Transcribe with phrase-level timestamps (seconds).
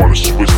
[0.00, 0.57] wanna switch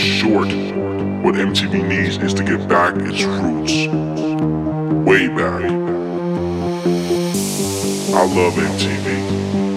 [0.00, 0.48] short,
[1.22, 3.86] what MTV needs is to get back its roots.
[5.06, 5.64] Way back.
[8.14, 9.69] I love MTV.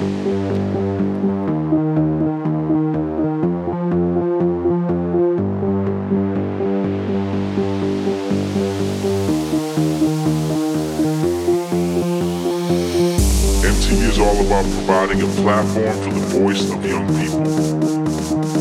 [14.54, 17.42] About providing a platform for the voice of young people.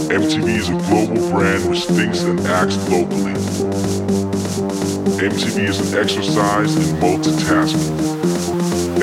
[0.09, 3.37] MTV is a global brand which thinks and acts globally.
[5.21, 7.93] MTV is an exercise in multitasking.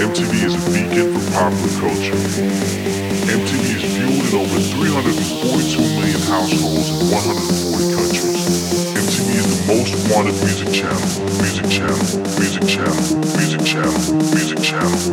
[0.02, 2.18] MTV is a beacon for popular culture.
[3.38, 8.50] MTV is viewed in over 342 million households in 140 countries.
[8.98, 11.06] MTV is the most wanted music channel,
[11.38, 12.02] music channel,
[12.42, 12.98] music channel,
[13.38, 13.94] music channel,
[14.34, 15.09] music channel,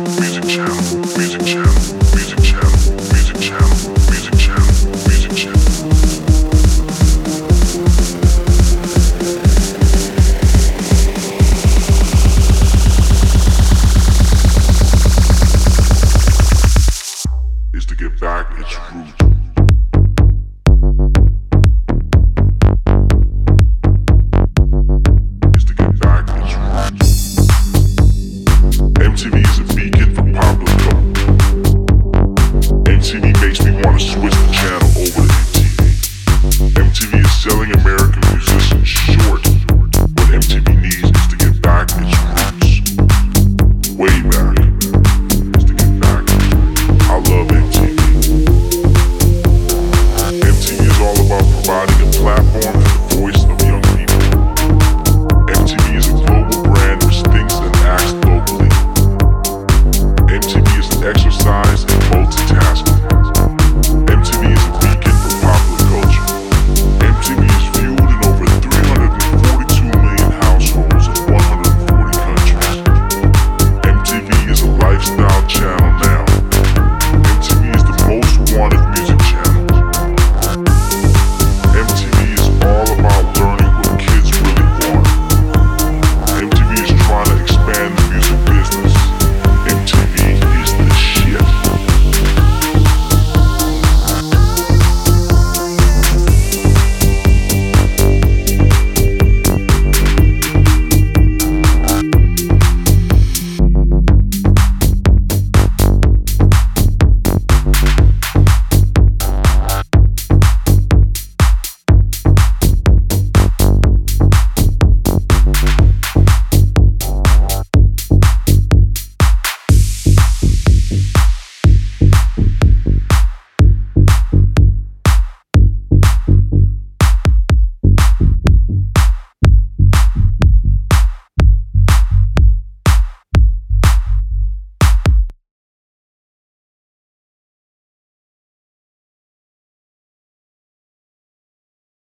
[33.07, 35.79] MTV makes me wanna switch the channel over to MTV.
[36.75, 39.56] MTV is selling American musicians short.